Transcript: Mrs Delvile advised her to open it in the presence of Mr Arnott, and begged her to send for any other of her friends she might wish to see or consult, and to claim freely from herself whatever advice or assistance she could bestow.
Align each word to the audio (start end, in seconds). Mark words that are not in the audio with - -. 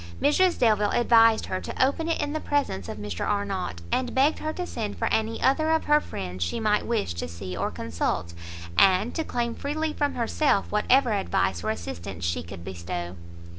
Mrs 0.19 0.57
Delvile 0.57 0.99
advised 0.99 1.45
her 1.45 1.61
to 1.61 1.85
open 1.85 2.09
it 2.09 2.19
in 2.19 2.33
the 2.33 2.39
presence 2.39 2.89
of 2.89 2.97
Mr 2.97 3.23
Arnott, 3.23 3.81
and 3.91 4.15
begged 4.15 4.39
her 4.39 4.51
to 4.51 4.65
send 4.65 4.97
for 4.97 5.05
any 5.13 5.39
other 5.43 5.69
of 5.69 5.83
her 5.83 6.01
friends 6.01 6.43
she 6.43 6.59
might 6.59 6.87
wish 6.87 7.13
to 7.13 7.27
see 7.27 7.55
or 7.55 7.69
consult, 7.69 8.33
and 8.75 9.13
to 9.13 9.23
claim 9.23 9.53
freely 9.53 9.93
from 9.93 10.15
herself 10.15 10.71
whatever 10.71 11.11
advice 11.13 11.63
or 11.63 11.69
assistance 11.69 12.25
she 12.25 12.41
could 12.41 12.63
bestow. 12.65 13.15